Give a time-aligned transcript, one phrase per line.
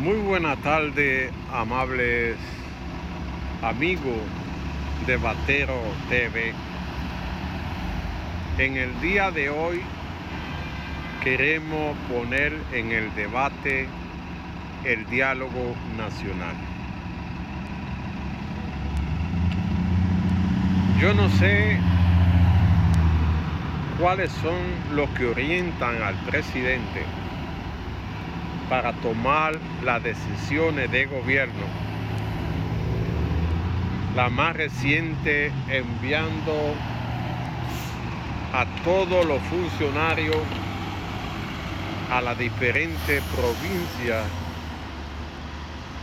[0.00, 2.36] Muy buena tarde, amables
[3.62, 4.18] amigos
[5.06, 6.52] de Batero TV.
[8.58, 9.82] En el día de hoy
[11.22, 13.86] queremos poner en el debate
[14.84, 16.56] el diálogo nacional.
[21.00, 21.78] Yo no sé
[24.00, 24.58] cuáles son
[24.96, 27.04] los que orientan al presidente
[28.74, 29.54] para tomar
[29.84, 31.64] las decisiones de gobierno.
[34.16, 36.52] La más reciente enviando
[38.52, 40.36] a todos los funcionarios
[42.10, 44.24] a las diferentes provincias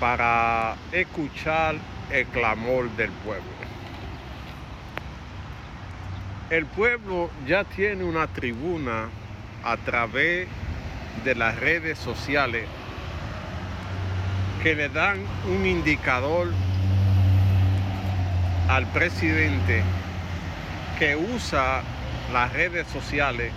[0.00, 1.76] para escuchar
[2.10, 3.44] el clamor del pueblo.
[6.50, 9.08] El pueblo ya tiene una tribuna
[9.62, 10.65] a través de
[11.34, 12.66] las redes sociales
[14.62, 16.52] que le dan un indicador
[18.68, 19.82] al presidente
[20.98, 21.82] que usa
[22.32, 23.52] las redes sociales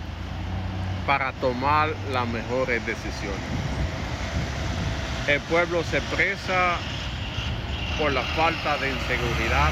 [1.06, 3.40] para tomar las mejores decisiones.
[5.26, 6.76] El pueblo se expresa
[7.98, 9.70] por la falta de inseguridad,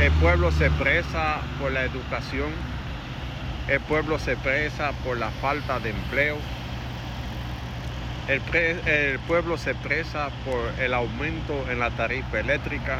[0.00, 2.52] el pueblo se expresa por la educación,
[3.68, 6.38] el pueblo se expresa por la falta de empleo,
[8.28, 12.98] el, pueblo se expresa por el aumento en la tarifa eléctrica,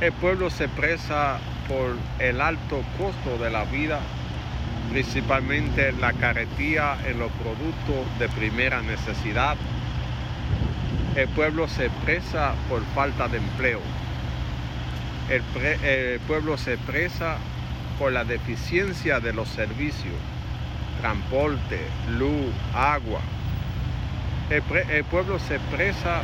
[0.00, 4.00] el pueblo se expresa por el alto costo de la vida,
[4.90, 9.56] principalmente la caretía en los productos de primera necesidad.
[11.14, 13.80] El pueblo se expresa por falta de empleo.
[15.28, 17.36] El, pueblo se expresa
[17.98, 20.14] por la deficiencia de los servicios,
[21.00, 21.80] transporte,
[22.16, 23.20] luz, agua.
[24.50, 26.22] El, pueblo se expresa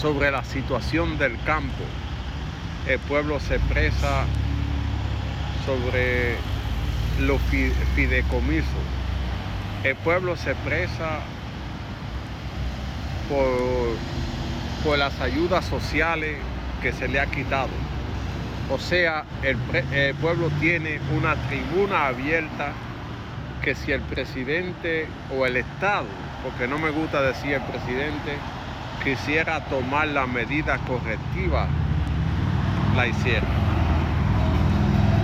[0.00, 1.84] sobre la situación del campo.
[2.86, 4.24] El pueblo se expresa
[5.64, 6.34] sobre
[7.20, 7.40] los
[7.94, 8.66] fideicomisos.
[9.84, 11.20] El pueblo se expresa
[13.28, 13.96] por,
[14.84, 16.36] por las ayudas sociales
[16.82, 17.70] que se le ha quitado.
[18.68, 19.56] O sea, el,
[20.16, 22.72] pueblo tiene una tribuna abierta
[23.62, 25.06] que si el presidente
[25.36, 26.06] o el Estado,
[26.42, 28.36] porque no me gusta decir el presidente,
[29.04, 31.68] quisiera tomar la medida correctiva,
[32.96, 33.46] la hiciera.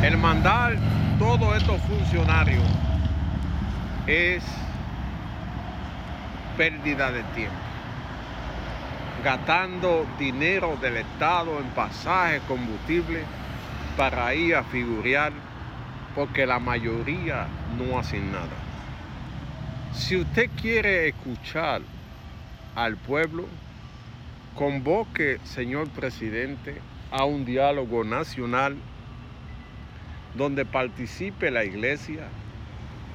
[0.04, 0.76] El mandar
[1.18, 2.64] todos estos funcionarios
[4.06, 4.44] es
[6.56, 7.71] pérdida de tiempo
[9.22, 13.22] gastando dinero del Estado en pasajes, combustible,
[13.96, 15.32] para ir a figurear,
[16.14, 17.46] porque la mayoría
[17.78, 18.48] no hacen nada.
[19.94, 21.82] Si usted quiere escuchar
[22.74, 23.44] al pueblo,
[24.56, 28.76] convoque, señor presidente, a un diálogo nacional
[30.34, 32.24] donde participe la iglesia,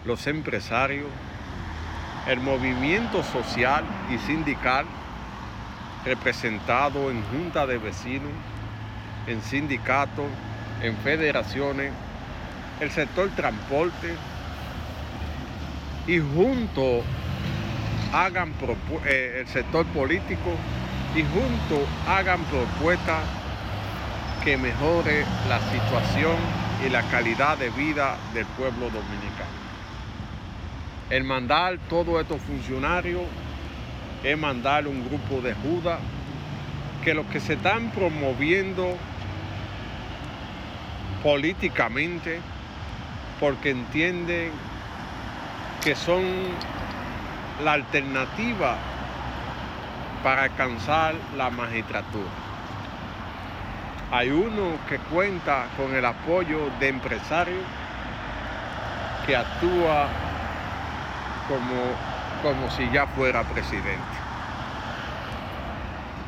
[0.06, 1.07] los empresarios,
[2.28, 4.85] el movimiento social y sindical,
[6.07, 8.31] representado en junta de vecinos,
[9.28, 10.25] en sindicatos,
[10.81, 11.91] en federaciones,
[12.79, 14.16] el sector transporte
[16.07, 17.03] y junto
[18.13, 18.53] hagan
[19.06, 20.51] eh, el sector político
[21.13, 23.25] y junto hagan propuestas
[24.44, 26.38] que mejore la situación
[26.85, 29.57] y la calidad de vida del pueblo dominicano.
[31.09, 33.24] El mandar todos estos funcionarios
[34.24, 36.00] es mandar un grupo de Judas
[37.04, 38.98] que los que se están promoviendo
[41.24, 42.40] políticamente
[43.40, 44.52] porque entienden
[45.84, 46.24] que son
[47.64, 48.78] la alternativa
[50.24, 52.30] para alcanzar la magistratura.
[54.12, 57.64] Hay uno que cuenta con el apoyo de empresarios
[59.26, 60.08] que actúa
[61.48, 64.01] como como si ya fuera presidente.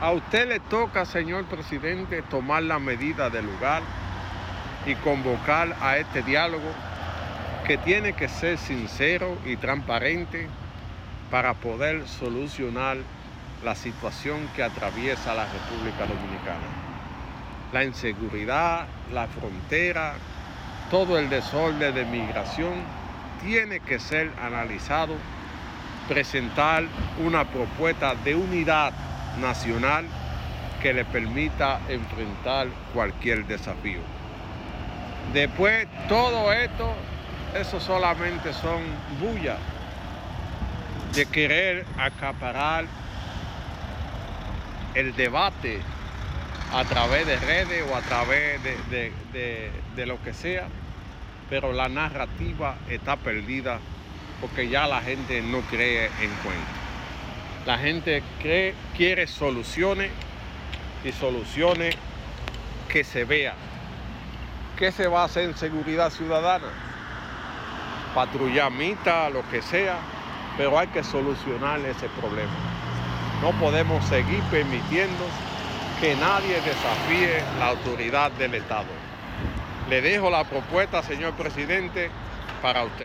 [0.02, 3.82] A usted le toca, señor presidente, tomar la medida del lugar
[4.86, 6.72] y convocar a este diálogo
[7.68, 10.48] que tiene que ser sincero y transparente
[11.30, 12.98] para poder solucionar
[13.64, 16.68] la situación que atraviesa la República Dominicana.
[17.74, 20.14] La inseguridad, la frontera,
[20.90, 22.74] todo el desorden de migración
[23.44, 25.14] tiene que ser analizado
[26.10, 26.84] presentar
[27.24, 28.92] una propuesta de unidad
[29.40, 30.06] nacional
[30.82, 34.02] que le permita enfrentar cualquier desafío.
[35.34, 36.92] Después, todo esto,
[37.56, 38.82] eso solamente son
[39.22, 39.58] bullas.
[41.14, 42.86] de querer acaparar
[44.94, 45.80] el debate
[46.72, 50.68] a través de redes o a través de, lo que sea,
[51.50, 53.80] pero la narrativa está perdida
[54.42, 56.72] porque ya la gente no cree en cuenta.
[57.66, 60.12] La gente cree, quiere soluciones
[61.04, 61.96] y soluciones
[62.88, 63.56] que se vean.
[64.78, 66.68] ¿Qué se va a hacer en seguridad ciudadana?
[68.16, 69.98] Patrullamienta, lo que sea,
[70.58, 72.52] pero hay que solucionar ese problema.
[73.42, 75.26] No podemos seguir permitiendo
[76.00, 78.88] que nadie desafíe la autoridad del Estado.
[79.90, 82.10] Le dejo la propuesta, señor presidente,
[82.62, 82.98] para usted.